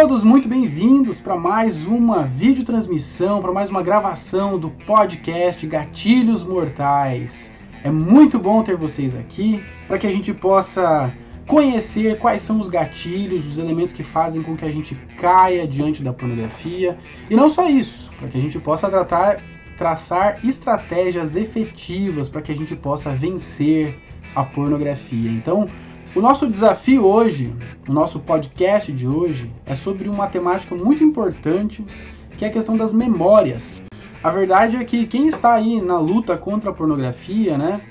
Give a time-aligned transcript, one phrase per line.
[0.00, 7.50] todos muito bem-vindos para mais uma videotransmissão, para mais uma gravação do podcast Gatilhos Mortais.
[7.82, 11.10] É muito bom ter vocês aqui para que a gente possa
[11.46, 16.02] conhecer quais são os gatilhos, os elementos que fazem com que a gente caia diante
[16.02, 16.98] da pornografia.
[17.30, 19.42] E não só isso, para que a gente possa tratar,
[19.78, 23.98] traçar estratégias efetivas para que a gente possa vencer
[24.34, 25.30] a pornografia.
[25.30, 25.70] Então,
[26.16, 27.54] o nosso desafio hoje,
[27.86, 31.84] o nosso podcast de hoje, é sobre uma temática muito importante,
[32.38, 33.82] que é a questão das memórias.
[34.22, 37.82] A verdade é que quem está aí na luta contra a pornografia, né,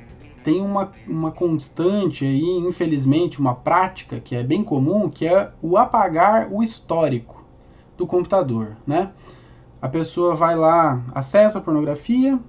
[0.43, 5.77] tem uma, uma constante aí, infelizmente, uma prática que é bem comum, que é o
[5.77, 7.45] apagar o histórico
[7.95, 9.11] do computador, né?
[9.79, 12.39] A pessoa vai lá, acessa a pornografia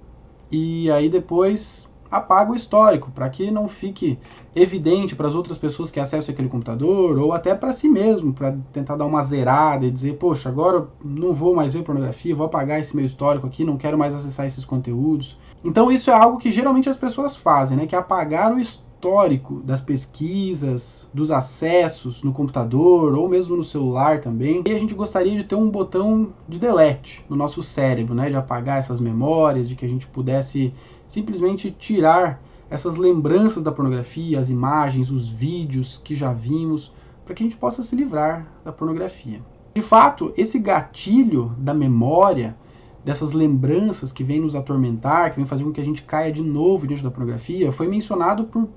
[0.51, 4.17] e aí depois apaga o histórico, para que não fique
[4.55, 8.55] evidente para as outras pessoas que acessam aquele computador, ou até para si mesmo, para
[8.71, 12.79] tentar dar uma zerada e dizer, poxa, agora não vou mais ver pornografia, vou apagar
[12.79, 15.37] esse meu histórico aqui, não quero mais acessar esses conteúdos.
[15.63, 19.61] Então isso é algo que geralmente as pessoas fazem, né, que é apagar o histórico
[19.61, 24.63] das pesquisas, dos acessos no computador ou mesmo no celular também.
[24.65, 28.35] E a gente gostaria de ter um botão de delete no nosso cérebro, né, de
[28.35, 30.73] apagar essas memórias, de que a gente pudesse
[31.07, 36.93] simplesmente tirar essas lembranças da pornografia, as imagens, os vídeos que já vimos,
[37.25, 39.41] para que a gente possa se livrar da pornografia.
[39.73, 42.57] De fato, esse gatilho da memória,
[43.05, 46.43] dessas lembranças que vem nos atormentar, que vem fazer com que a gente caia de
[46.43, 48.67] novo diante da pornografia, foi mencionado por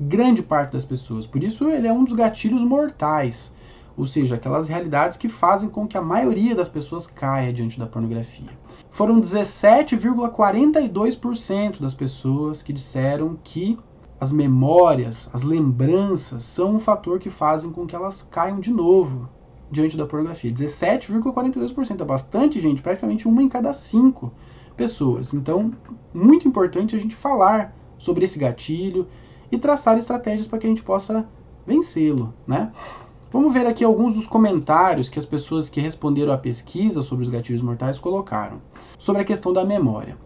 [0.00, 1.26] grande parte das pessoas.
[1.26, 3.54] Por isso, ele é um dos gatilhos mortais
[3.96, 7.86] ou seja, aquelas realidades que fazem com que a maioria das pessoas caia diante da
[7.86, 8.50] pornografia.
[8.96, 13.78] Foram 17,42% das pessoas que disseram que
[14.18, 19.28] as memórias, as lembranças são um fator que fazem com que elas caiam de novo
[19.70, 20.50] diante da pornografia.
[20.50, 24.32] 17,42% é bastante gente, praticamente uma em cada cinco
[24.74, 25.34] pessoas.
[25.34, 25.74] Então,
[26.14, 29.06] muito importante a gente falar sobre esse gatilho
[29.52, 31.28] e traçar estratégias para que a gente possa
[31.66, 32.72] vencê-lo, né?
[33.32, 37.30] Vamos ver aqui alguns dos comentários que as pessoas que responderam à pesquisa sobre os
[37.30, 38.62] gatilhos mortais colocaram.
[38.98, 40.16] Sobre a questão da memória.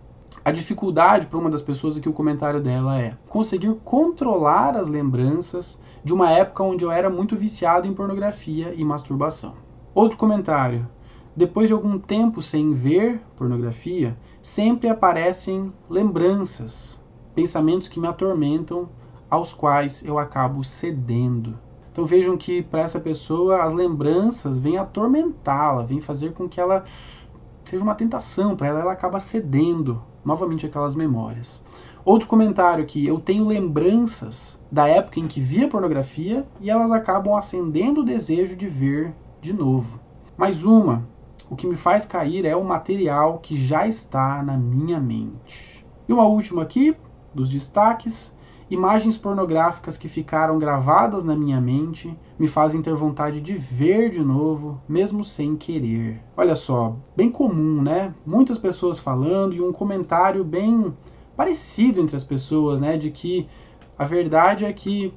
[0.45, 5.81] A dificuldade para uma das pessoas aqui, o comentário dela é conseguir controlar as lembranças
[6.05, 9.55] de uma época onde eu era muito viciado em pornografia e masturbação.
[9.95, 10.87] Outro comentário.
[11.35, 17.03] Depois de algum tempo sem ver pornografia, sempre aparecem lembranças,
[17.35, 18.91] pensamentos que me atormentam,
[19.31, 21.57] aos quais eu acabo cedendo.
[21.93, 26.85] Então vejam que para essa pessoa as lembranças vêm atormentá-la, vêm fazer com que ela
[27.65, 31.63] seja uma tentação para ela, ela acaba cedendo novamente aquelas memórias.
[32.05, 37.37] Outro comentário aqui, eu tenho lembranças da época em que via pornografia e elas acabam
[37.37, 40.01] acendendo o desejo de ver de novo.
[40.37, 41.07] Mais uma,
[41.49, 45.85] o que me faz cair é o material que já está na minha mente.
[46.09, 46.97] E uma última aqui,
[47.35, 48.35] dos destaques,
[48.71, 54.21] Imagens pornográficas que ficaram gravadas na minha mente me fazem ter vontade de ver de
[54.21, 56.23] novo, mesmo sem querer.
[56.37, 58.15] Olha só, bem comum, né?
[58.25, 60.97] Muitas pessoas falando e um comentário bem
[61.37, 62.97] parecido entre as pessoas, né?
[62.97, 63.49] De que
[63.99, 65.13] a verdade é que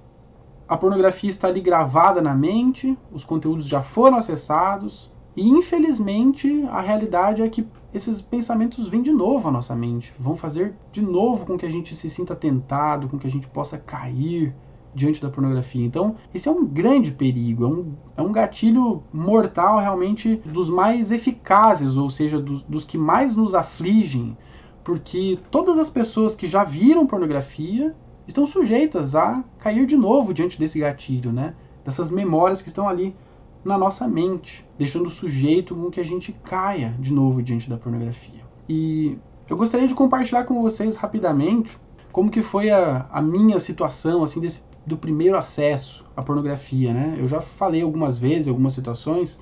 [0.67, 6.81] a pornografia está ali gravada na mente, os conteúdos já foram acessados e infelizmente a
[6.81, 11.45] realidade é que esses pensamentos vêm de novo à nossa mente, vão fazer de novo
[11.45, 14.55] com que a gente se sinta tentado, com que a gente possa cair
[14.95, 15.85] diante da pornografia.
[15.85, 21.11] Então, esse é um grande perigo, é um, é um gatilho mortal realmente dos mais
[21.11, 24.37] eficazes, ou seja, dos, dos que mais nos afligem,
[24.83, 27.95] porque todas as pessoas que já viram pornografia
[28.27, 31.55] estão sujeitas a cair de novo diante desse gatilho, né?
[31.83, 33.15] Dessas memórias que estão ali
[33.63, 37.77] na nossa mente, deixando o sujeito com que a gente caia de novo diante da
[37.77, 38.41] pornografia.
[38.67, 39.17] E
[39.49, 41.77] eu gostaria de compartilhar com vocês rapidamente
[42.11, 47.15] como que foi a, a minha situação assim desse, do primeiro acesso à pornografia, né?
[47.17, 49.39] Eu já falei algumas vezes, algumas situações,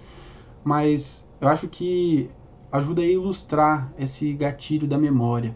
[0.64, 2.30] mas eu acho que
[2.72, 5.56] ajuda a ilustrar esse gatilho da memória.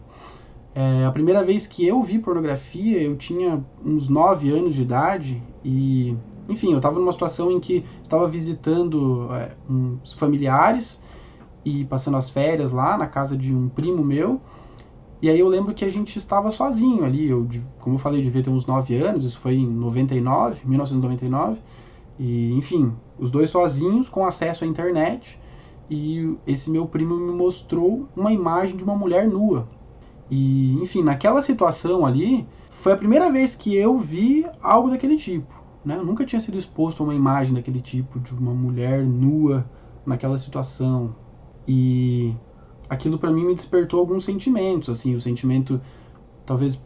[0.74, 5.42] É, a primeira vez que eu vi pornografia, eu tinha uns 9 anos de idade
[5.64, 6.14] e
[6.48, 11.00] enfim, eu estava numa situação em que estava visitando é, uns familiares
[11.64, 14.40] e passando as férias lá na casa de um primo meu.
[15.20, 17.28] E aí eu lembro que a gente estava sozinho ali.
[17.28, 17.48] Eu,
[17.80, 21.60] como eu falei, eu devia ter uns 9 anos, isso foi em 99, 1999.
[22.18, 25.40] E, enfim, os dois sozinhos, com acesso à internet.
[25.90, 29.68] E esse meu primo me mostrou uma imagem de uma mulher nua.
[30.30, 35.55] E, enfim, naquela situação ali, foi a primeira vez que eu vi algo daquele tipo.
[35.86, 35.96] Né?
[35.96, 39.64] Eu nunca tinha sido exposto a uma imagem daquele tipo, de uma mulher nua
[40.04, 41.14] naquela situação
[41.66, 42.34] e
[42.88, 45.80] aquilo para mim me despertou alguns sentimentos, assim, o sentimento
[46.44, 46.80] talvez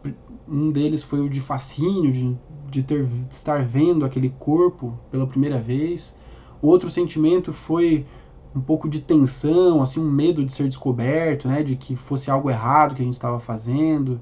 [0.47, 2.37] um deles foi o de fascínio, de,
[2.69, 6.15] de, ter, de estar vendo aquele corpo pela primeira vez.
[6.61, 8.05] Outro sentimento foi
[8.55, 12.51] um pouco de tensão, assim, um medo de ser descoberto, né, de que fosse algo
[12.51, 14.21] errado que a gente estava fazendo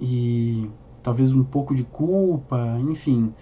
[0.00, 0.68] e
[1.00, 3.32] talvez um pouco de culpa, enfim.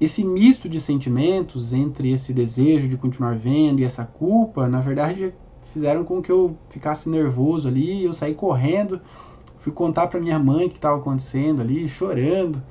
[0.00, 5.34] Esse misto de sentimentos entre esse desejo de continuar vendo e essa culpa, na verdade,
[5.72, 9.00] fizeram com que eu ficasse nervoso ali, eu saí correndo,
[9.58, 12.62] fui contar para minha mãe o que estava acontecendo ali, chorando.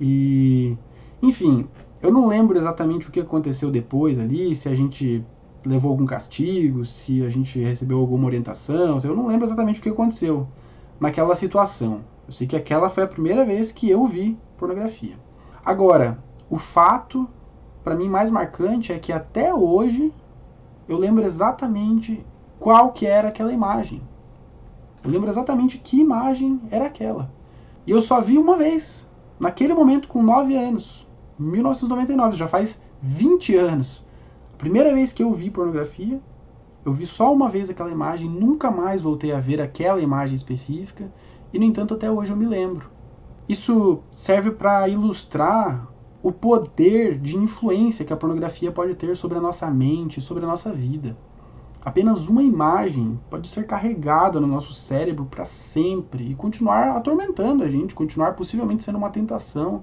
[0.00, 0.76] E
[1.20, 1.66] enfim,
[2.00, 5.24] eu não lembro exatamente o que aconteceu depois ali, se a gente
[5.66, 9.88] levou algum castigo, se a gente recebeu alguma orientação, eu não lembro exatamente o que
[9.88, 10.48] aconteceu
[10.98, 12.00] naquela situação.
[12.26, 15.16] Eu sei que aquela foi a primeira vez que eu vi pornografia.
[15.64, 17.28] Agora, o fato
[17.84, 20.12] para mim mais marcante é que até hoje
[20.88, 22.26] eu lembro exatamente
[22.58, 24.02] qual que era aquela imagem.
[25.02, 27.30] Eu lembro exatamente que imagem era aquela.
[27.86, 29.08] E eu só vi uma vez,
[29.38, 31.06] naquele momento com 9 anos,
[31.38, 34.04] 1999, já faz 20 anos.
[34.52, 36.20] A primeira vez que eu vi pornografia,
[36.84, 41.10] eu vi só uma vez aquela imagem, nunca mais voltei a ver aquela imagem específica,
[41.52, 42.90] e no entanto até hoje eu me lembro.
[43.48, 45.88] Isso serve para ilustrar
[46.22, 50.46] o poder de influência que a pornografia pode ter sobre a nossa mente, sobre a
[50.46, 51.16] nossa vida.
[51.82, 57.70] Apenas uma imagem pode ser carregada no nosso cérebro para sempre e continuar atormentando a
[57.70, 59.82] gente, continuar possivelmente sendo uma tentação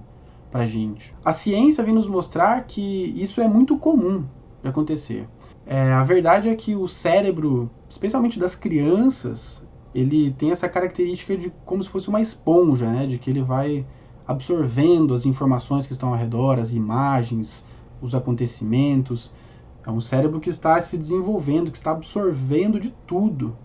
[0.52, 1.16] para a gente.
[1.26, 4.26] A ciência vem nos mostrar que isso é muito comum
[4.62, 5.28] de acontecer.
[5.66, 11.52] É, a verdade é que o cérebro, especialmente das crianças, ele tem essa característica de
[11.66, 13.08] como se fosse uma esponja, né?
[13.08, 13.86] De que ele vai
[14.28, 17.64] absorvendo as informações que estão ao redor, as imagens,
[18.02, 19.32] os acontecimentos.
[19.86, 23.56] É um cérebro que está se desenvolvendo, que está absorvendo de tudo.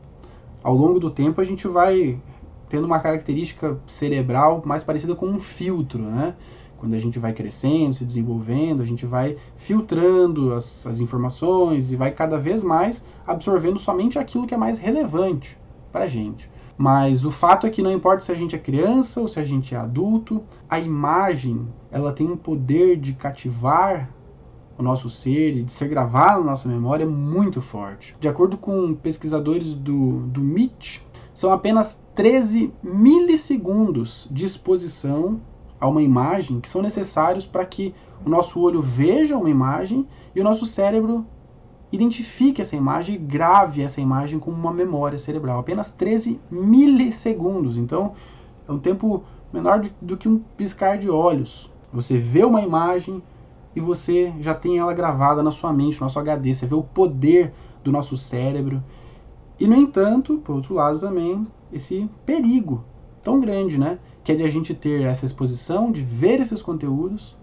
[0.63, 2.21] Ao longo do tempo, a gente vai
[2.69, 6.37] tendo uma característica cerebral mais parecida com um filtro, né?
[6.79, 11.97] Quando a gente vai crescendo, se desenvolvendo, a gente vai filtrando as, as informações e
[11.97, 15.59] vai cada vez mais absorvendo somente aquilo que é mais relevante
[15.93, 16.51] para a gente.
[16.77, 19.45] Mas o fato é que não importa se a gente é criança ou se a
[19.45, 24.11] gente é adulto, a imagem ela tem um poder de cativar
[24.79, 28.17] o nosso ser e de ser gravado na nossa memória muito forte.
[28.19, 35.41] De acordo com pesquisadores do, do MIT, são apenas 13 milissegundos de exposição
[35.81, 37.95] a uma imagem que são necessários para que
[38.25, 41.27] o nosso olho veja uma imagem e o nosso cérebro
[41.93, 45.61] identifique essa imagem e grave essa imagem como uma memória cerebral.
[45.61, 47.77] Apenas 13 milissegundos.
[47.77, 48.15] Então,
[48.67, 49.23] é um tempo
[49.53, 51.71] menor do, que um piscar de olhos.
[51.93, 53.23] Você vê uma imagem,
[53.77, 56.55] e você já tem ela gravada na sua mente, no nosso HD.
[56.55, 57.53] Você vê o poder
[57.85, 58.83] do nosso cérebro.
[59.61, 62.85] E, no entanto, por outro lado também, esse perigo
[63.23, 63.99] tão grande, né?
[64.25, 67.37] Que é de a gente ter essa exposição, de ver esses conteúdos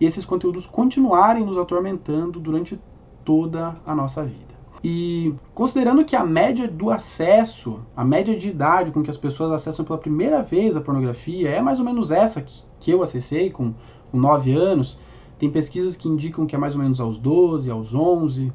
[0.00, 2.78] e esses conteúdos continuarem nos atormentando durante
[3.26, 4.54] toda a nossa vida.
[4.84, 9.50] E considerando que a média do acesso, a média de idade com que as pessoas
[9.50, 13.50] acessam pela primeira vez a pornografia é mais ou menos essa que, que eu acessei
[13.50, 13.74] com,
[14.12, 15.00] com 9 anos,
[15.40, 18.52] tem pesquisas que indicam que é mais ou menos aos 12, aos 11,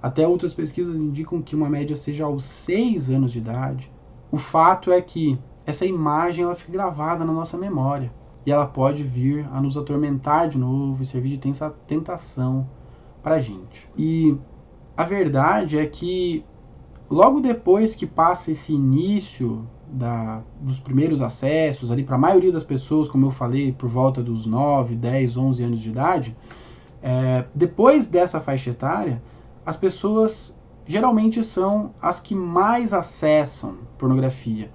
[0.00, 3.90] até outras pesquisas indicam que uma média seja aos 6 anos de idade.
[4.30, 8.12] O fato é que essa imagem ela fica gravada na nossa memória
[8.46, 11.56] e ela pode vir a nos atormentar de novo e servir de
[11.88, 12.68] tentação
[13.22, 13.88] para a gente.
[13.96, 14.36] E
[14.96, 16.44] a verdade é que
[17.08, 22.64] logo depois que passa esse início da, dos primeiros acessos ali para a maioria das
[22.64, 26.36] pessoas, como eu falei, por volta dos 9, 10, 11 anos de idade,
[27.02, 29.22] é, depois dessa faixa etária,
[29.64, 34.70] as pessoas geralmente são as que mais acessam pornografia.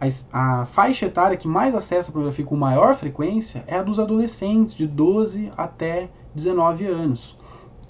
[0.00, 4.74] A, a faixa etária que mais acessa pornografia com maior frequência é a dos adolescentes,
[4.74, 7.38] de 12 até 19 anos.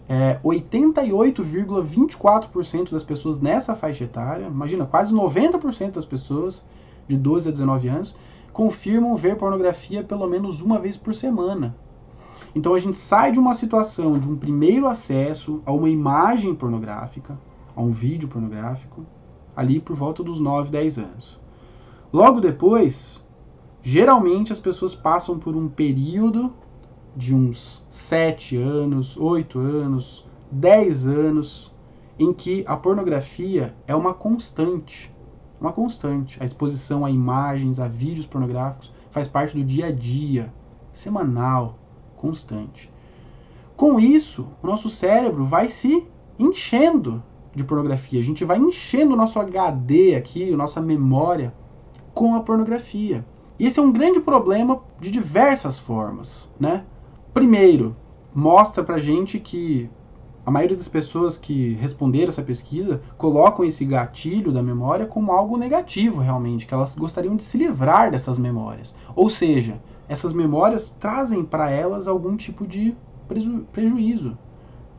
[0.08, 6.62] É, 88,24% das pessoas nessa faixa etária, imagina, quase 90% das pessoas
[7.08, 8.14] de 12 a 19 anos,
[8.52, 11.75] confirmam ver pornografia pelo menos uma vez por semana.
[12.54, 17.38] Então a gente sai de uma situação de um primeiro acesso a uma imagem pornográfica,
[17.75, 19.04] a um vídeo pornográfico,
[19.56, 21.40] ali por volta dos 9, 10 anos.
[22.12, 23.20] Logo depois,
[23.82, 26.52] geralmente as pessoas passam por um período
[27.16, 31.73] de uns 7 anos, 8 anos, 10 anos,
[32.18, 35.12] em que a pornografia é uma constante.
[35.61, 36.40] Uma constante.
[36.40, 40.52] A exposição a imagens, a vídeos pornográficos faz parte do dia a dia,
[40.92, 41.78] semanal,
[42.16, 42.92] constante.
[43.76, 46.06] Com isso, o nosso cérebro vai se
[46.38, 47.23] enchendo
[47.54, 48.18] de pornografia.
[48.18, 51.54] A gente vai enchendo o nosso HD aqui, a nossa memória,
[52.12, 53.25] com a pornografia.
[53.59, 56.85] E esse é um grande problema de diversas formas, né?
[57.35, 57.97] Primeiro,
[58.33, 59.91] mostra pra gente que
[60.47, 65.57] a maioria das pessoas que responderam essa pesquisa colocam esse gatilho da memória como algo
[65.57, 68.95] negativo, realmente, que elas gostariam de se livrar dessas memórias.
[69.17, 72.95] Ou seja, essas memórias trazem para elas algum tipo de
[73.26, 74.38] preju prejuízo.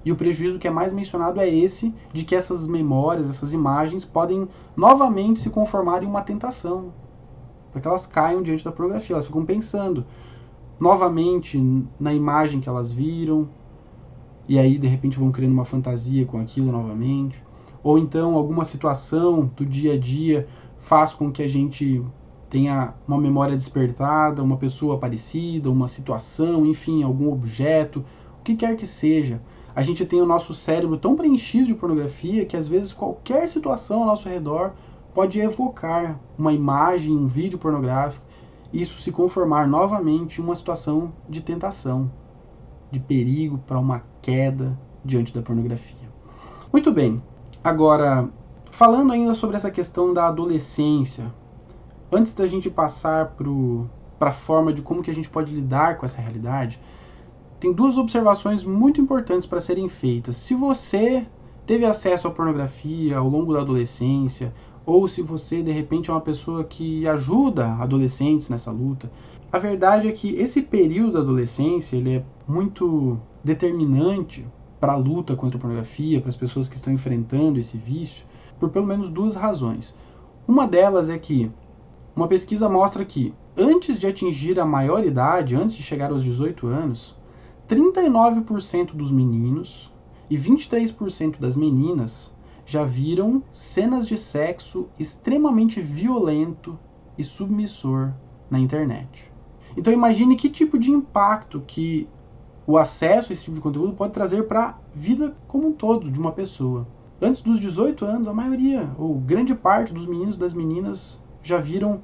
[0.04, 4.04] E o prejuízo que é mais mencionado é esse de que essas memórias, essas imagens
[4.04, 6.94] podem novamente se conformar em uma tentação,
[7.72, 9.16] para que elas caiam diante da pornografia.
[9.16, 10.06] Elas ficam pensando
[10.80, 11.62] novamente
[12.00, 13.48] na imagem que elas viram,
[14.48, 17.44] e aí de repente vão criando uma fantasia com aquilo novamente.
[17.84, 22.04] Ou então alguma situação do dia a dia faz com que a gente
[22.50, 28.04] tenha uma memória despertada, uma pessoa parecida, uma situação, enfim, algum objeto,
[28.40, 29.42] o que quer que seja.
[29.76, 34.02] A gente tem o nosso cérebro tão preenchido de pornografia que às vezes qualquer situação
[34.02, 34.72] ao nosso redor
[35.14, 38.25] pode evocar uma imagem, um vídeo pornográfico,
[38.82, 42.12] isso se conformar novamente uma situação de tentação
[42.92, 46.10] de perigo para uma queda diante da pornografia.
[46.72, 47.22] Muito bem,
[47.64, 48.30] agora
[48.72, 51.34] falando ainda sobre essa questão da adolescência,
[52.12, 53.36] antes da gente passar
[54.20, 56.80] para a forma de como que a gente pode lidar com essa realidade,
[57.60, 60.36] tem duas observações muito importantes para serem feitas.
[60.36, 61.26] Se você
[61.66, 64.54] teve acesso à pornografia ao longo da adolescência,
[64.86, 69.12] ou se você de repente é uma pessoa que ajuda adolescentes nessa luta,
[69.52, 74.46] a verdade é que esse período da adolescência ele é muito determinante
[74.80, 78.26] para a luta contra a pornografia, para as pessoas que estão enfrentando esse vício,
[78.60, 79.96] por pelo menos duas razões.
[80.48, 81.52] Uma delas é que
[82.16, 87.16] uma pesquisa mostra que antes de atingir a maioridade, antes de chegar aos 18 anos,
[87.68, 89.92] 39% dos meninos
[90.30, 92.32] e 23% das meninas
[92.66, 96.78] já viram cenas de sexo extremamente violento
[97.18, 98.12] e submissor
[98.50, 99.32] na internet.
[99.78, 102.10] Então imagine que tipo de impacto que
[102.66, 106.10] o acesso a esse tipo de conteúdo pode trazer para a vida como um todo
[106.10, 106.88] de uma pessoa.
[107.22, 111.58] Antes dos 18 anos, a maioria, ou grande parte dos meninos e das meninas já
[111.58, 112.02] viram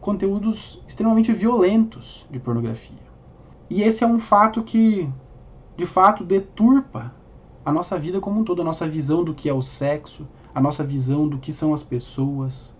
[0.00, 3.02] conteúdos extremamente violentos de pornografia.
[3.70, 5.08] E esse é um fato que,
[5.76, 7.14] de fato, deturpa
[7.64, 10.60] a nossa vida como um todo, a nossa visão do que é o sexo, a
[10.60, 12.74] nossa visão do que são as pessoas.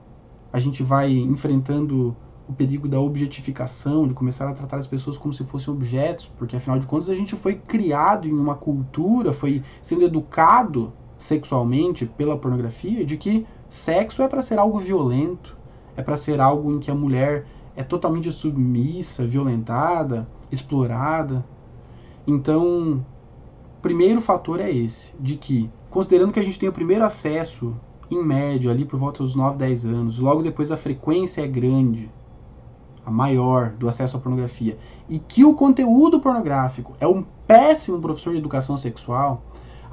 [0.52, 5.32] A gente vai enfrentando o perigo da objetificação, de começar a tratar as pessoas como
[5.32, 9.62] se fossem objetos, porque afinal de contas a gente foi criado em uma cultura, foi
[9.82, 15.56] sendo educado sexualmente pela pornografia de que sexo é para ser algo violento,
[15.96, 21.44] é para ser algo em que a mulher é totalmente submissa, violentada, explorada.
[22.26, 23.04] Então,
[23.84, 27.76] primeiro fator é esse, de que, considerando que a gente tem o primeiro acesso,
[28.10, 32.10] em média, ali por volta dos 9, 10 anos, logo depois a frequência é grande,
[33.04, 38.32] a maior do acesso à pornografia, e que o conteúdo pornográfico é um péssimo professor
[38.32, 39.42] de educação sexual,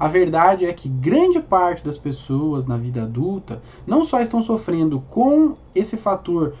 [0.00, 5.02] a verdade é que grande parte das pessoas na vida adulta não só estão sofrendo
[5.10, 6.54] com esse fator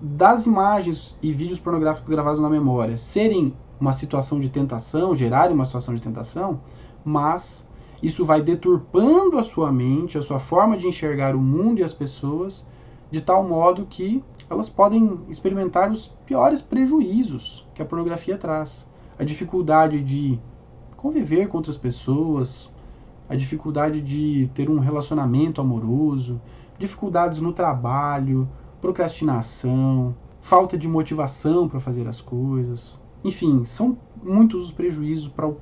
[0.00, 5.64] das imagens e vídeos pornográficos gravados na memória serem uma situação de tentação, gerarem uma
[5.64, 6.60] situação de tentação,
[7.06, 7.64] mas
[8.02, 11.94] isso vai deturpando a sua mente, a sua forma de enxergar o mundo e as
[11.94, 12.66] pessoas,
[13.10, 18.88] de tal modo que elas podem experimentar os piores prejuízos que a pornografia traz.
[19.16, 20.38] A dificuldade de
[20.96, 22.68] conviver com outras pessoas,
[23.28, 26.40] a dificuldade de ter um relacionamento amoroso,
[26.78, 28.48] dificuldades no trabalho,
[28.80, 32.98] procrastinação, falta de motivação para fazer as coisas.
[33.24, 35.56] Enfim, são muitos os prejuízos para o,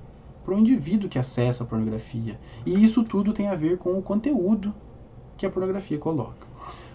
[0.45, 2.39] para o indivíduo que acessa a pornografia.
[2.67, 4.75] E isso tudo tem a ver com o conteúdo
[5.37, 6.47] que a pornografia coloca.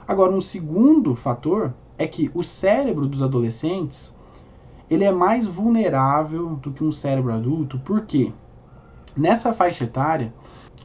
[0.08, 4.14] Agora, um segundo fator é que o cérebro dos adolescentes
[4.90, 8.34] ele é mais vulnerável do que um cérebro adulto, porque
[9.16, 10.34] nessa faixa etária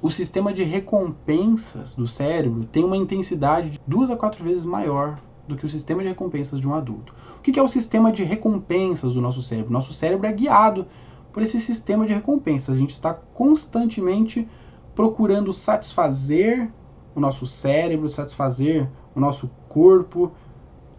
[0.02, 5.18] o sistema de recompensas do cérebro tem uma intensidade de duas a quatro vezes maior
[5.48, 7.14] do que o sistema de recompensas de um adulto.
[7.38, 9.72] O que é o sistema de recompensas do nosso cérebro?
[9.72, 10.86] Nosso cérebro é guiado
[11.34, 12.74] por esse sistema de recompensas.
[12.74, 14.48] A gente está constantemente
[14.94, 16.70] procurando satisfazer
[17.12, 20.30] o nosso cérebro, satisfazer o nosso corpo,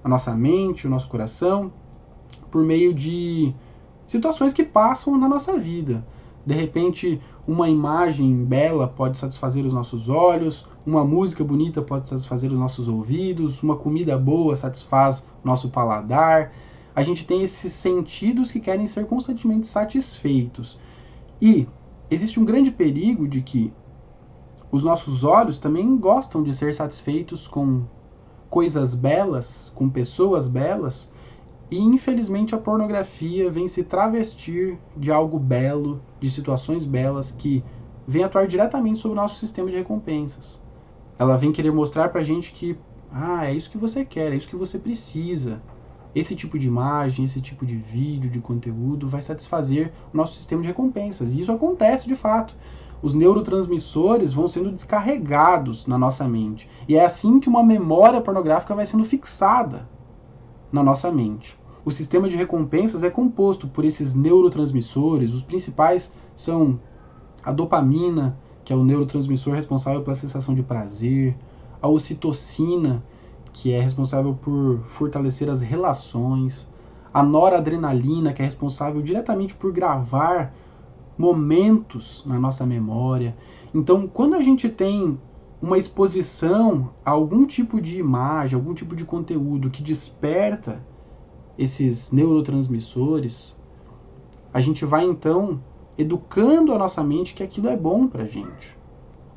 [0.04, 1.72] a nossa mente, o nosso coração,
[2.52, 3.54] por meio de
[4.08, 6.06] situações que passam na nossa vida.
[6.46, 12.52] De repente, uma imagem bela pode satisfazer os nossos olhos, uma música bonita pode satisfazer
[12.52, 16.52] os nossos ouvidos, uma comida boa satisfaz nosso paladar.
[16.96, 20.80] A gente tem esses sentidos que querem ser constantemente satisfeitos.
[21.42, 21.68] E
[22.10, 23.76] existe um grande perigo de que
[24.72, 27.88] Os nossos olhos também gostam de ser satisfeitos com
[28.50, 31.12] coisas belas, com pessoas belas,
[31.72, 37.66] e infelizmente a pornografia vem se travestir de algo belo, de situações belas que
[38.08, 40.62] vem atuar diretamente sobre o nosso sistema de recompensas.
[41.20, 44.50] Ela vem querer mostrar pra gente que, ah, é isso que você quer, é isso
[44.50, 45.64] que você precisa.
[46.16, 50.62] Esse tipo de imagem, esse tipo de vídeo, de conteúdo vai satisfazer o nosso sistema
[50.62, 51.34] de recompensas.
[51.34, 52.56] E isso acontece de fato.
[53.02, 56.70] Os neurotransmissores vão sendo descarregados na nossa mente.
[56.88, 59.90] E é assim que uma memória pornográfica vai sendo fixada
[60.72, 61.60] na nossa mente.
[61.84, 65.34] O sistema de recompensas é composto por esses neurotransmissores.
[65.34, 66.80] Os principais são
[67.44, 71.36] a dopamina, que é o neurotransmissor responsável pela sensação de prazer,
[71.82, 73.04] a ocitocina,
[73.56, 76.68] que é responsável por fortalecer as relações,
[77.14, 80.54] a noradrenalina, que é responsável diretamente por gravar
[81.18, 83.34] momentos na nossa memória.
[83.74, 85.18] Então, quando a gente tem
[85.62, 90.86] uma exposição a algum tipo de imagem, algum tipo de conteúdo que desperta
[91.58, 93.56] esses neurotransmissores,
[94.54, 95.62] a gente vai então
[95.98, 98.78] educando a nossa mente que aquilo é bom para gente.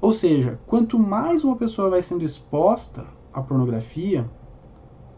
[0.00, 4.28] Ou seja, quanto mais uma pessoa vai sendo exposta à pornografia,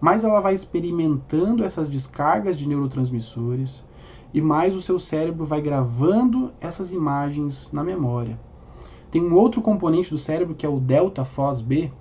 [0.01, 3.85] mais ela vai experimentando essas descargas de neurotransmissores
[4.33, 8.39] e mais o seu cérebro vai gravando essas imagens na memória.
[9.11, 11.93] Tem um outro componente do cérebro que é o delta FOSB,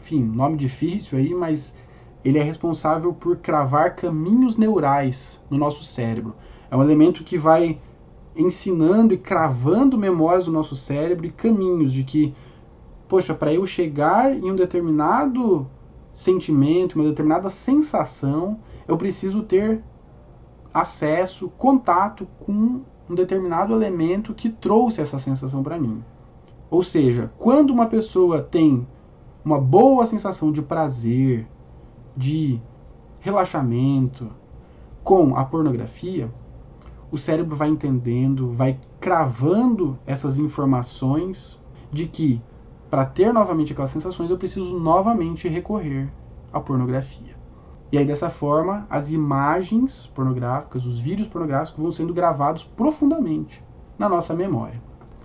[0.00, 1.76] enfim, nome difícil aí, mas
[2.24, 6.34] ele é responsável por cravar caminhos neurais no nosso cérebro.
[6.70, 7.80] É um elemento que vai
[8.36, 12.34] ensinando e cravando memórias no nosso cérebro e caminhos de que,
[13.08, 15.68] poxa, para eu chegar em um determinado
[16.14, 18.58] sentimento, uma determinada sensação,
[18.88, 19.82] eu preciso ter
[20.72, 26.02] acesso, contato com um determinado elemento que trouxe essa sensação para mim.
[26.70, 28.86] Ou seja, quando uma pessoa tem
[29.44, 31.46] uma boa sensação de prazer,
[32.16, 32.60] de
[33.20, 34.28] relaxamento
[35.04, 36.32] com a pornografia,
[37.10, 42.42] o cérebro vai entendendo, vai cravando essas informações de que
[42.96, 46.08] para ter novamente aquelas sensações eu preciso novamente recorrer
[46.50, 47.36] à pornografia.
[47.92, 53.62] E aí dessa forma, as imagens pornográficas, os vídeos pornográficos vão sendo gravados profundamente
[53.98, 54.80] na nossa memória.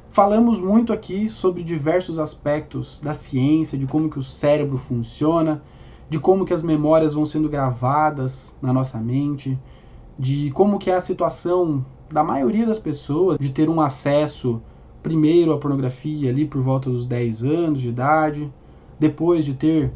[0.09, 5.63] Falamos muito aqui sobre diversos aspectos da ciência, de como que o cérebro funciona,
[6.09, 9.57] de como que as memórias vão sendo gravadas na nossa mente,
[10.19, 14.61] de como que é a situação da maioria das pessoas de ter um acesso
[15.01, 18.51] primeiro à pornografia ali por volta dos 10 anos de idade,
[18.99, 19.91] depois de ter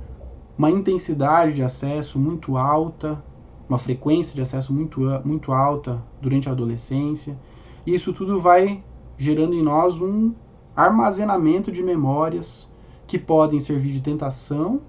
[0.57, 3.23] uma intensidade de acesso muito alta,
[3.67, 7.37] uma frequência de acesso muito, muito alta durante a adolescência.
[7.85, 8.83] E isso tudo vai
[9.17, 10.33] gerando em nós um
[10.75, 12.69] armazenamento de memórias
[13.07, 14.81] que podem servir de tentação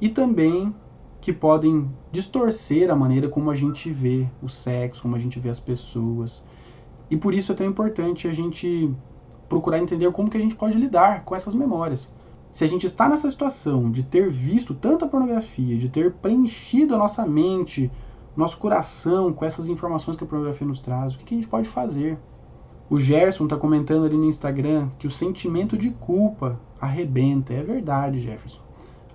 [0.00, 0.74] e também
[1.20, 5.48] que podem distorcer a maneira como a gente vê o sexo, como a gente vê
[5.48, 6.44] as pessoas.
[7.10, 8.94] E por isso é tão importante a gente
[9.48, 12.12] procurar entender como que a gente pode lidar com essas memórias.
[12.52, 16.98] Se a gente está nessa situação de ter visto tanta pornografia, de ter preenchido a
[16.98, 17.90] nossa mente,
[18.36, 21.48] nosso coração com essas informações que a pornografia nos traz, o que, que a gente
[21.48, 22.18] pode fazer?
[22.88, 27.52] O Gerson está comentando ali no Instagram que o sentimento de culpa arrebenta.
[27.52, 28.60] É verdade, Jefferson.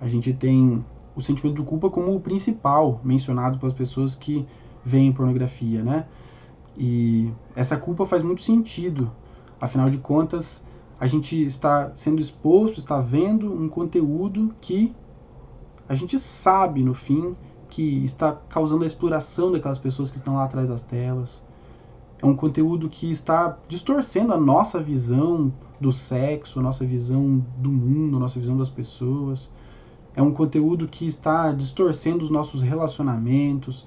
[0.00, 0.84] A gente tem
[1.16, 4.46] o sentimento de culpa como o principal mencionado pelas pessoas que
[4.84, 6.06] veem pornografia, né?
[6.76, 9.10] E essa culpa faz muito sentido.
[9.62, 10.66] Afinal de contas,
[10.98, 14.92] a gente está sendo exposto, está vendo um conteúdo que
[15.88, 17.36] a gente sabe no fim
[17.70, 21.40] que está causando a exploração daquelas pessoas que estão lá atrás das telas.
[22.20, 27.70] É um conteúdo que está distorcendo a nossa visão do sexo, a nossa visão do
[27.70, 29.48] mundo, a nossa visão das pessoas
[30.14, 33.86] é um conteúdo que está distorcendo os nossos relacionamentos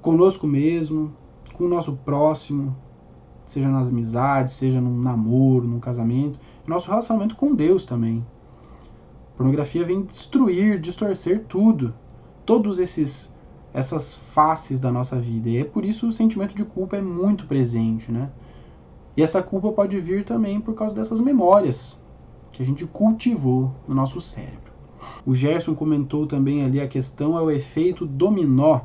[0.00, 1.12] conosco mesmo,
[1.54, 2.76] com o nosso próximo,
[3.50, 8.24] seja nas amizades, seja num namoro, num casamento, nosso relacionamento com Deus também.
[9.34, 11.94] A pornografia vem destruir, distorcer tudo,
[12.44, 13.36] todos esses
[13.72, 15.48] essas faces da nossa vida.
[15.48, 18.30] E é por isso o sentimento de culpa é muito presente, né?
[19.16, 22.00] E essa culpa pode vir também por causa dessas memórias
[22.52, 24.72] que a gente cultivou no nosso cérebro.
[25.24, 28.80] O Gerson comentou também ali a questão é o efeito dominó.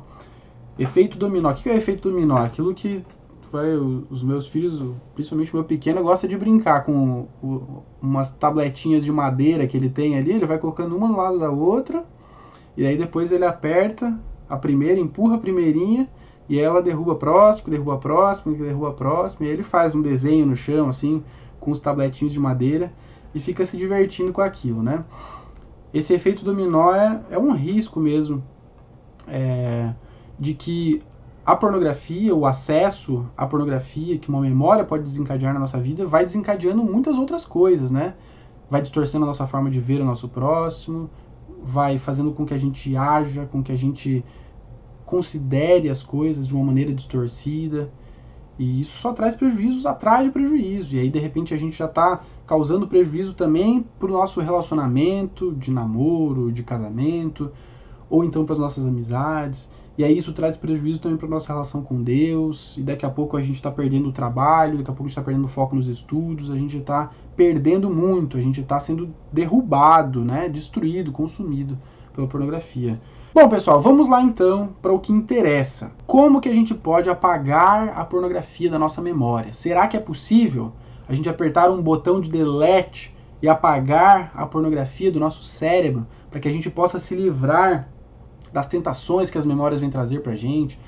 [0.78, 1.50] Efeito dominó.
[1.50, 2.38] O que é o efeito dominó?
[2.38, 3.04] Aquilo que
[3.54, 4.82] vai, os meus filhos,
[5.14, 7.28] principalmente o meu pequeno, gosta de brincar com
[8.02, 10.32] umas tabletinhas de madeira que ele tem ali.
[10.32, 12.04] Ele vai colocando uma no lado da outra
[12.76, 16.08] e aí depois ele aperta a primeira, empurra a primeirinha
[16.48, 19.46] e ela derruba próximo, derruba próximo, derruba próximo.
[19.46, 21.22] E aí ele faz um desenho no chão assim
[21.60, 22.92] com os tabletinhos de madeira
[23.32, 25.04] e fica se divertindo com aquilo, né?
[25.92, 28.42] Esse efeito dominó é, é um risco mesmo
[29.28, 29.94] é,
[30.38, 31.00] de que
[31.44, 36.24] a pornografia, o acesso à pornografia que uma memória pode desencadear na nossa vida, vai
[36.24, 38.14] desencadeando muitas outras coisas, né?
[38.70, 41.10] Vai distorcendo a nossa forma de ver o nosso próximo,
[41.62, 44.24] vai fazendo com que a gente haja, com que a gente
[45.04, 47.92] considere as coisas de uma maneira distorcida.
[48.58, 50.94] E isso só traz prejuízos atrás de prejuízo.
[50.94, 55.52] E aí, de repente, a gente já está causando prejuízo também para o nosso relacionamento
[55.52, 57.50] de namoro, de casamento,
[58.08, 59.68] ou então para as nossas amizades.
[59.96, 62.76] E aí isso traz prejuízo também para nossa relação com Deus.
[62.76, 65.12] E daqui a pouco a gente está perdendo o trabalho, daqui a pouco a gente
[65.12, 70.24] está perdendo foco nos estudos, a gente está perdendo muito, a gente está sendo derrubado,
[70.24, 71.78] né, destruído, consumido
[72.12, 73.00] pela pornografia.
[73.32, 75.92] Bom, pessoal, vamos lá então para o que interessa.
[76.06, 79.52] Como que a gente pode apagar a pornografia da nossa memória?
[79.52, 80.72] Será que é possível
[81.08, 86.40] a gente apertar um botão de delete e apagar a pornografia do nosso cérebro para
[86.40, 87.88] que a gente possa se livrar
[88.54, 90.78] das tentações que as memórias vêm trazer para a gente,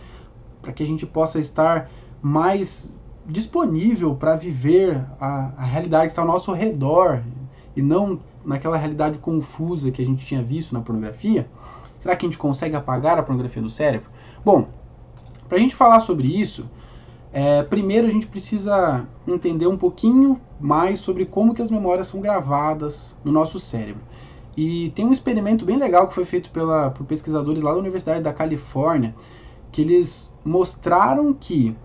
[0.62, 1.90] para que a gente possa estar
[2.22, 2.94] mais
[3.26, 7.24] disponível para viver a, a realidade que está ao nosso redor
[7.74, 11.48] e não naquela realidade confusa que a gente tinha visto na pornografia?
[11.98, 14.08] Será que a gente consegue apagar a pornografia do cérebro?
[14.44, 14.68] Bom,
[15.48, 16.66] para a gente falar sobre isso,
[17.32, 22.20] é, primeiro a gente precisa entender um pouquinho mais sobre como que as memórias são
[22.20, 24.02] gravadas no nosso cérebro.
[24.56, 28.22] E tem um experimento bem legal que foi feito pela, por pesquisadores lá da Universidade
[28.22, 29.14] da Califórnia,
[29.70, 31.76] que eles mostraram que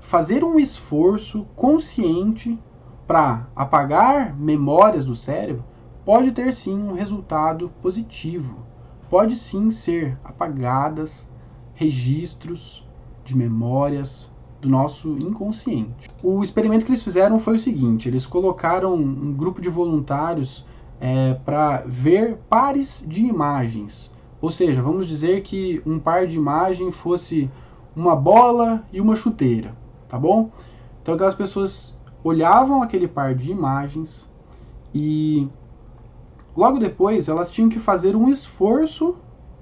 [0.00, 2.58] fazer um esforço consciente
[3.06, 5.64] para apagar memórias do cérebro
[6.04, 8.64] pode ter sim um resultado positivo
[9.14, 11.28] pode sim ser apagadas
[11.74, 12.84] registros
[13.24, 14.28] de memórias
[14.60, 16.10] do nosso inconsciente.
[16.20, 20.66] O experimento que eles fizeram foi o seguinte: eles colocaram um grupo de voluntários
[21.04, 24.10] é, para ver pares de imagens.
[24.40, 27.50] Ou seja, vamos dizer que um par de imagem fosse
[27.94, 29.76] uma bola e uma chuteira,
[30.08, 30.50] tá bom?
[31.02, 34.28] Então aquelas pessoas olhavam aquele par de imagens
[34.94, 35.46] e
[36.56, 39.16] Logo depois, elas tinham que fazer um esforço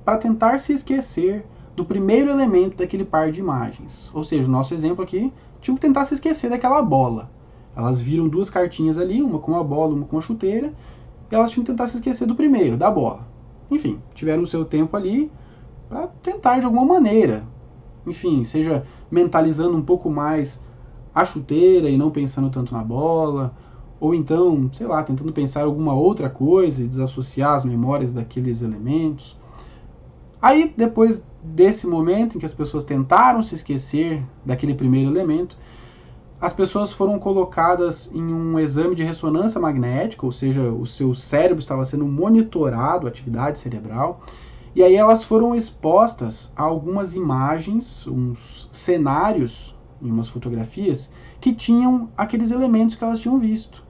[0.04, 4.10] para tentar se esquecer do primeiro elemento daquele par de imagens.
[4.12, 7.30] Ou seja, o nosso exemplo aqui, tinham que tentar se esquecer daquela bola.
[7.74, 10.74] Elas viram duas cartinhas ali, uma com a bola, uma com a chuteira,
[11.34, 13.26] elas tinham que tentar se esquecer do primeiro, da bola.
[13.70, 15.30] Enfim, tiveram o seu tempo ali
[15.88, 17.44] para tentar de alguma maneira.
[18.06, 20.60] Enfim, seja mentalizando um pouco mais
[21.14, 23.54] a chuteira e não pensando tanto na bola,
[24.00, 29.38] ou então, sei lá, tentando pensar alguma outra coisa e desassociar as memórias daqueles elementos.
[30.40, 35.56] Aí, depois desse momento em que as pessoas tentaram se esquecer daquele primeiro elemento,
[36.42, 41.60] as pessoas foram colocadas em um exame de ressonância magnética, ou seja, o seu cérebro
[41.60, 44.22] estava sendo monitorado, atividade cerebral,
[44.74, 52.08] e aí elas foram expostas a algumas imagens, uns cenários, em umas fotografias, que tinham
[52.16, 53.84] aqueles elementos que elas tinham visto.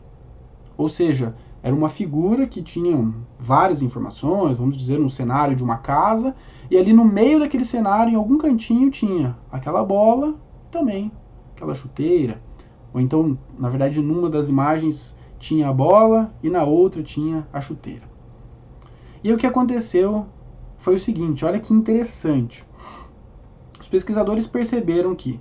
[0.76, 5.78] Ou seja, era uma figura que tinha várias informações, vamos dizer, um cenário de uma
[5.78, 6.34] casa,
[6.70, 10.34] e ali no meio daquele cenário, em algum cantinho, tinha aquela bola,
[10.70, 11.10] também
[11.62, 12.42] aquela chuteira.
[12.92, 17.60] Ou então, na verdade, numa das imagens tinha a bola e na outra tinha a
[17.60, 18.10] chuteira.
[19.22, 20.26] E o que aconteceu
[20.78, 22.66] foi o seguinte: olha que interessante.
[23.80, 25.40] Os pesquisadores perceberam que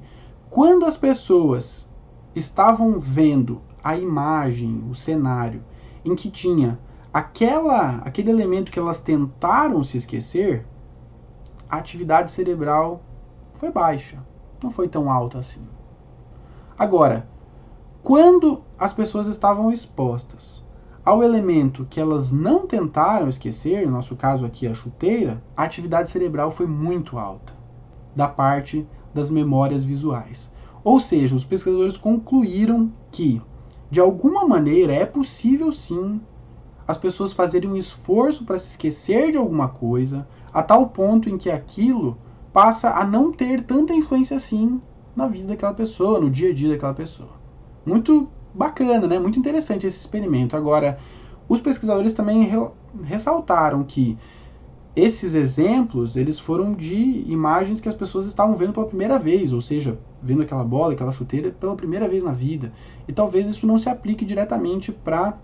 [0.50, 1.90] quando as pessoas
[2.36, 5.64] estavam vendo a imagem, o cenário,
[6.06, 6.80] em que tinha
[7.14, 10.66] aquela, aquele elemento que elas tentaram se esquecer,
[11.70, 13.04] a atividade cerebral
[13.56, 14.18] foi baixa,
[14.62, 15.66] não foi tão alta assim.
[16.78, 17.28] Agora,
[18.04, 20.64] quando as pessoas estavam expostas
[21.04, 26.10] ao elemento que elas não tentaram esquecer, no nosso caso aqui a chuteira, a atividade
[26.10, 27.54] cerebral foi muito alta
[28.16, 30.50] da parte das memórias visuais.
[30.84, 33.42] Ou seja, os pesquisadores concluíram que
[33.90, 36.22] de alguma maneira é possível sim
[36.88, 41.38] as pessoas fazerem um esforço para se esquecer de alguma coisa, a tal ponto em
[41.38, 42.18] que aquilo
[42.52, 44.82] passa a não ter tanta influência assim
[45.16, 47.30] na vida daquela pessoa, no dia a dia daquela pessoa.
[47.86, 49.20] Muito bacana, né?
[49.20, 50.56] Muito interessante esse experimento.
[50.56, 50.98] Agora,
[51.48, 52.58] os pesquisadores também re
[53.04, 54.18] ressaltaram que
[54.96, 59.62] esses exemplos, eles foram de imagens que as pessoas estavam vendo pela primeira vez, ou
[59.62, 62.74] seja, vendo aquela bola, aquela chuteira pela primeira vez na vida.
[63.08, 65.38] E talvez isso não se aplique diretamente para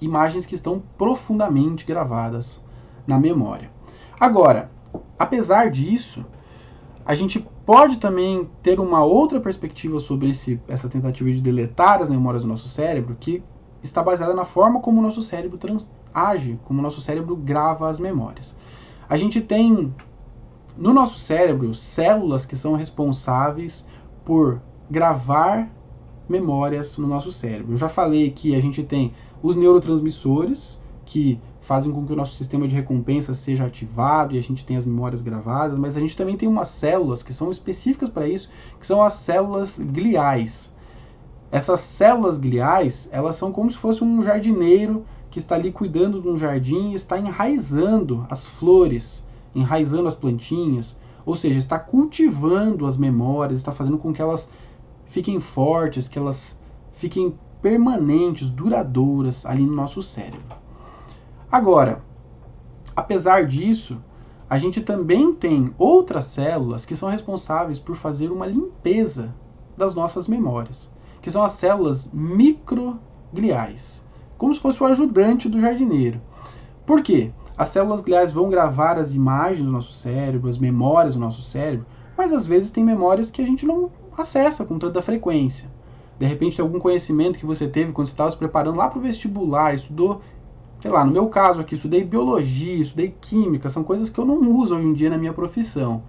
[0.00, 2.62] imagens que estão profundamente gravadas
[3.06, 3.70] na memória.
[4.20, 4.70] Agora,
[5.18, 6.24] apesar disso,
[7.04, 12.10] a gente pode também ter uma outra perspectiva sobre esse, essa tentativa de deletar as
[12.10, 13.42] memórias do nosso cérebro, que
[13.82, 15.58] está baseada na forma como o nosso cérebro
[16.14, 18.54] age, como o nosso cérebro grava as memórias.
[19.08, 19.94] A gente tem
[20.76, 23.86] no nosso cérebro células que são responsáveis
[24.24, 25.68] por gravar
[26.28, 27.74] memórias no nosso cérebro.
[27.74, 32.34] Eu já falei que a gente tem os neurotransmissores que fazem com que o nosso
[32.34, 36.16] sistema de recompensa seja ativado e a gente tenha as memórias gravadas, mas a gente
[36.16, 40.72] também tem umas células que são específicas para isso, que são as células gliais.
[41.50, 46.28] Essas células gliais, elas são como se fosse um jardineiro que está ali cuidando de
[46.28, 52.96] um jardim e está enraizando as flores, enraizando as plantinhas, ou seja, está cultivando as
[52.96, 54.50] memórias, está fazendo com que elas
[55.06, 56.60] fiquem fortes, que elas
[56.92, 60.61] fiquem permanentes, duradouras ali no nosso cérebro.
[61.52, 62.02] Agora,
[62.96, 64.02] apesar disso,
[64.48, 69.34] a gente também tem outras células que são responsáveis por fazer uma limpeza
[69.76, 74.02] das nossas memórias, que são as células microgliais,
[74.38, 76.22] como se fosse o ajudante do jardineiro.
[76.86, 77.30] Por quê?
[77.54, 81.84] As células gliais vão gravar as imagens do nosso cérebro, as memórias do nosso cérebro,
[82.16, 85.70] mas às vezes tem memórias que a gente não acessa com tanta frequência.
[86.18, 88.98] De repente tem algum conhecimento que você teve quando você estava se preparando lá para
[88.98, 90.22] o vestibular, estudou
[90.82, 94.50] sei lá, no meu caso aqui, estudei biologia, estudei química, são coisas que eu não
[94.50, 96.02] uso hoje em dia na minha profissão.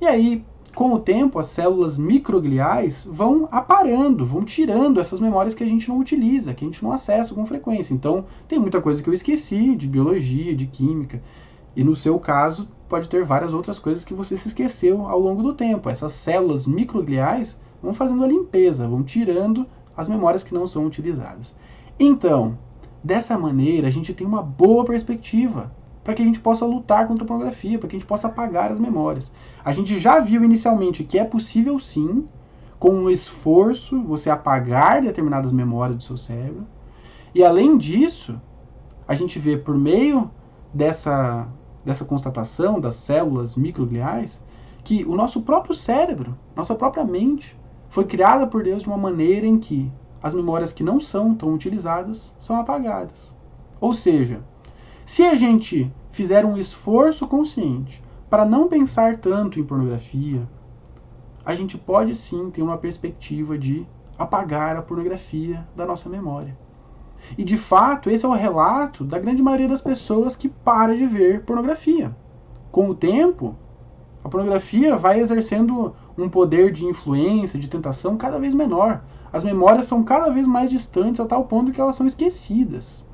[0.00, 5.62] E aí, com o tempo, as células microgliais vão aparando, vão tirando essas memórias que
[5.62, 7.94] a gente não utiliza, que a gente não acessa com frequência.
[7.94, 11.22] Então, tem muita coisa que eu esqueci de biologia, de química.
[11.76, 15.40] E no seu caso, pode ter várias outras coisas que você se esqueceu ao longo
[15.40, 15.88] do tempo.
[15.88, 21.54] Essas células microgliais vão fazendo a limpeza, vão tirando as memórias que não são utilizadas.
[21.98, 22.58] Então,
[23.02, 27.24] Dessa maneira, a gente tem uma boa perspectiva para que a gente possa lutar contra
[27.24, 29.32] a pornografia, para que a gente possa apagar as memórias.
[29.64, 32.26] A gente já viu inicialmente que é possível sim,
[32.78, 36.66] com um esforço, você apagar determinadas memórias do seu cérebro.
[37.34, 38.40] E além disso,
[39.06, 40.30] a gente vê por meio
[40.72, 41.46] dessa,
[41.84, 44.42] dessa constatação das células microgliais
[44.82, 47.54] que o nosso próprio cérebro, nossa própria mente,
[47.90, 49.90] foi criada por Deus de uma maneira em que
[50.22, 53.32] as memórias que não são tão utilizadas são apagadas.
[53.80, 54.40] Ou seja,
[55.04, 60.46] se a gente fizer um esforço consciente para não pensar tanto em pornografia,
[61.44, 63.86] a gente pode sim ter uma perspectiva de
[64.18, 66.56] apagar a pornografia da nossa memória.
[67.36, 71.06] E de fato, esse é o relato da grande maioria das pessoas que para de
[71.06, 72.14] ver pornografia.
[72.70, 73.56] Com o tempo,
[74.22, 79.86] a pornografia vai exercendo um poder de influência, de tentação cada vez menor, as memórias
[79.86, 83.04] são cada vez mais distantes a tal ponto que elas são esquecidas.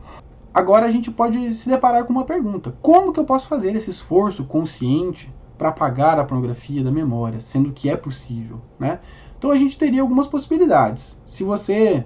[0.52, 3.90] Agora a gente pode se deparar com uma pergunta: como que eu posso fazer esse
[3.90, 9.00] esforço consciente para apagar a pornografia da memória, sendo que é possível, né?
[9.38, 11.20] Então a gente teria algumas possibilidades.
[11.26, 12.04] Se você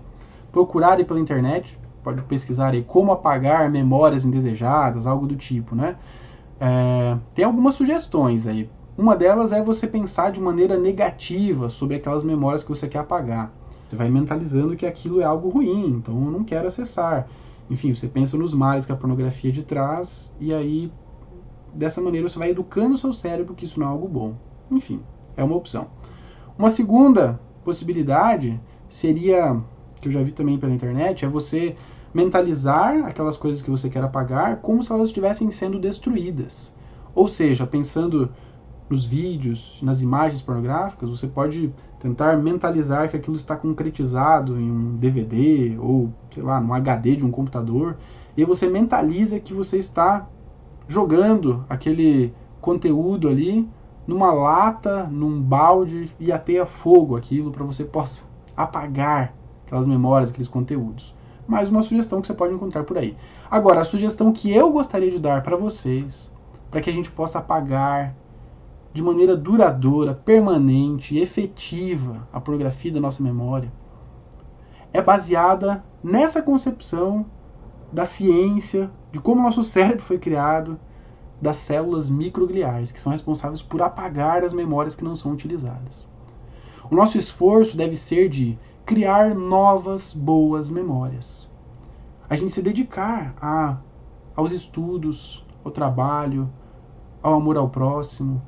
[0.50, 5.96] procurar aí pela internet, pode pesquisar aí como apagar memórias indesejadas, algo do tipo, né?
[6.60, 8.70] É, tem algumas sugestões aí.
[8.96, 13.52] Uma delas é você pensar de maneira negativa sobre aquelas memórias que você quer apagar.
[13.88, 17.26] Você vai mentalizando que aquilo é algo ruim, então eu não quero acessar.
[17.70, 20.92] Enfim, você pensa nos males que a pornografia de traz e aí
[21.74, 24.34] dessa maneira você vai educando o seu cérebro que isso não é algo bom.
[24.70, 25.00] Enfim,
[25.36, 25.88] é uma opção.
[26.58, 29.60] Uma segunda possibilidade seria,
[30.00, 31.76] que eu já vi também pela internet, é você
[32.12, 36.72] mentalizar aquelas coisas que você quer apagar como se elas estivessem sendo destruídas.
[37.14, 38.30] Ou seja, pensando
[38.88, 44.96] nos vídeos, nas imagens pornográficas, você pode tentar mentalizar que aquilo está concretizado em um
[44.96, 47.96] DVD ou, sei lá, no HD de um computador,
[48.36, 50.26] e você mentaliza que você está
[50.86, 53.68] jogando aquele conteúdo ali
[54.06, 58.22] numa lata, num balde e ateia fogo aquilo para você possa
[58.56, 59.34] apagar
[59.66, 61.14] aquelas memórias, aqueles conteúdos.
[61.46, 63.16] Mais uma sugestão que você pode encontrar por aí.
[63.50, 66.30] Agora, a sugestão que eu gostaria de dar para vocês,
[66.70, 68.14] para que a gente possa apagar
[68.92, 73.70] de maneira duradoura, permanente, efetiva a pornografia da nossa memória
[74.92, 77.26] é baseada nessa concepção
[77.92, 80.78] da ciência, de como nosso cérebro foi criado,
[81.40, 86.08] das células microgliais, que são responsáveis por apagar as memórias que não são utilizadas.
[86.90, 91.48] O nosso esforço deve ser de criar novas boas memórias.
[92.28, 93.76] A gente se dedicar a,
[94.34, 96.50] aos estudos, ao trabalho,
[97.22, 98.42] ao amor ao próximo,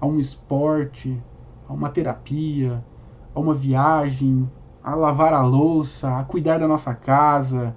[0.00, 1.20] a um esporte,
[1.68, 2.82] a uma terapia,
[3.34, 4.50] a uma viagem,
[4.82, 7.74] a lavar a louça, a cuidar da nossa casa.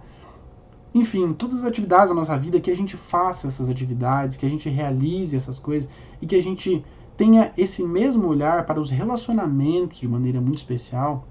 [0.93, 4.49] Enfim, todas as atividades da nossa vida, que a gente faça essas atividades, que a
[4.49, 5.89] gente realize essas coisas
[6.21, 6.83] e que a gente
[7.17, 11.27] tenha esse mesmo olhar para os relacionamentos de maneira muito especial,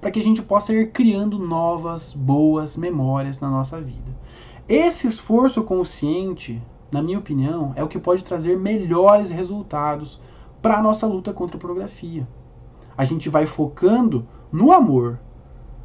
[0.00, 4.14] para que a gente possa ir criando novas, boas memórias na nossa vida.
[4.68, 6.62] Esse esforço consciente,
[6.94, 10.20] na minha opinião, é o que pode trazer melhores resultados
[10.62, 12.24] para a nossa luta contra a pornografia.
[12.96, 15.18] A gente vai focando no amor.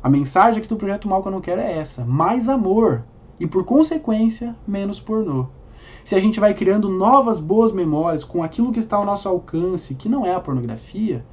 [0.03, 3.03] A mensagem aqui do projeto Mal que eu não quero é essa: mais amor
[3.39, 5.47] e, por consequência, menos pornô.
[6.03, 9.95] Se a gente vai criando novas boas memórias com aquilo que está ao nosso alcance,
[9.95, 11.25] que não é a pornografia,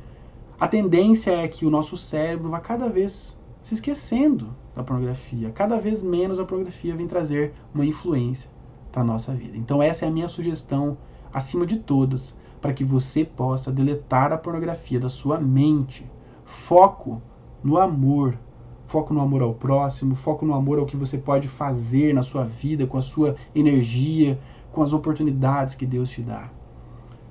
[0.59, 5.51] a tendência é que o nosso cérebro vá cada vez se esquecendo da pornografia.
[5.51, 8.56] Cada vez menos a pornografia vem trazer uma influência
[8.97, 9.59] para a nossa vida.
[9.59, 10.97] Então essa é a minha sugestão,
[11.31, 16.11] acima de todas, para que você possa deletar a pornografia da sua mente.
[16.47, 17.21] Foco
[17.63, 18.39] no amor.
[18.87, 22.45] Foco no amor ao próximo, foco no amor ao que você pode fazer na sua
[22.45, 24.41] vida, com a sua energia,
[24.73, 26.49] com as oportunidades que Deus te dá.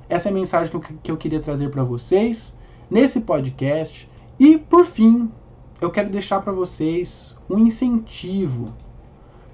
[0.08, 2.56] Essa é a mensagem que eu, que eu queria trazer para vocês
[2.92, 4.08] nesse podcast.
[4.38, 5.32] E, por fim,
[5.82, 8.72] eu quero deixar para vocês um incentivo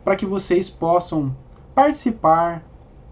[0.04, 1.34] para que vocês possam
[1.74, 2.64] participar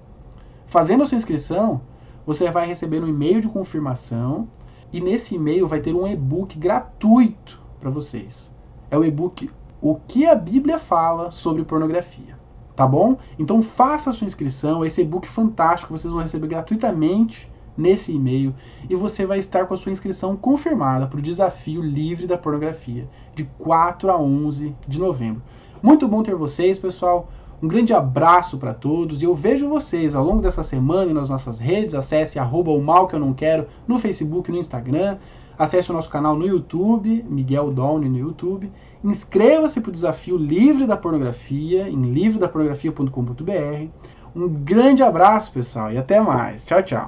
[0.65, 1.82] fazendo a sua inscrição,
[2.26, 4.48] você vai receber um e-mail de confirmação
[4.94, 8.52] e nesse e-mail vai ter um e-book gratuito para vocês.
[8.89, 9.50] É o e-book
[9.82, 12.39] O que a Bíblia fala sobre pornografia.
[12.76, 13.17] Tá bom?
[13.38, 18.54] Então faça a sua inscrição, esse e-book fantástico vocês vão receber gratuitamente nesse e-mail
[18.89, 23.08] e você vai estar com a sua inscrição confirmada para o desafio livre da pornografia
[23.36, 25.41] de 4 a 11 de novembro.
[25.82, 27.30] Muito bom ter vocês, pessoal.
[27.62, 31.60] Um grande abraço para todos e eu vejo vocês ao longo dessa semana nas nossas
[31.60, 31.94] redes.
[31.94, 35.17] Acesse arroba o mal que eu não quero no Facebook no Instagram.
[35.58, 38.72] Acesse o nosso canal no YouTube, Miguel Downe no YouTube.
[39.04, 43.88] Inscreva-se para o desafio livre da pornografia em livredapornografia.com.br.
[44.36, 46.63] Um grande abraço, pessoal, e até mais.
[46.63, 47.06] Tchau, tchau.